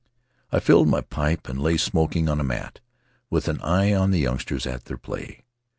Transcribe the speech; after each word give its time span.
I 0.51 0.59
filled 0.59 0.87
my 0.87 1.01
pipe 1.01 1.47
and 1.47 1.61
lay 1.61 1.77
smoking 1.77 2.27
on 2.27 2.39
a 2.39 2.43
mat, 2.43 2.79
with 3.29 3.47
an 3.47 3.61
eye 3.61 3.93
on 3.93 4.09
the 4.09 4.17
youngsters 4.17 4.65
at 4.65 4.85
their 4.85 4.97
play. 4.97 5.43